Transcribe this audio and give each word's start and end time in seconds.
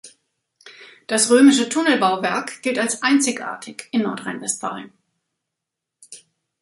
Das 1.05 1.29
römische 1.29 1.69
Tunnelbauwerk 1.69 2.63
gilt 2.63 2.79
als 2.79 3.03
einzigartig 3.03 3.87
in 3.91 4.01
Nordrhein-Westfalen. 4.01 4.91